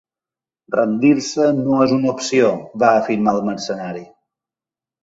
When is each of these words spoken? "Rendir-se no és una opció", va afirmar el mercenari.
"Rendir-se 0.75 1.45
no 1.59 1.83
és 1.87 1.95
una 1.99 2.11
opció", 2.15 2.51
va 2.87 2.91
afirmar 3.05 3.39
el 3.39 3.47
mercenari. 3.53 4.05